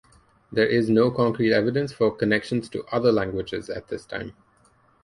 There 0.51 0.65
is 0.65 0.89
no 0.89 1.11
concrete 1.11 1.53
evidence 1.53 1.93
for 1.93 2.09
connections 2.09 2.67
to 2.69 2.83
other 2.85 3.11
languages 3.11 3.69
at 3.69 3.89
this 3.89 4.03
time. 4.03 4.33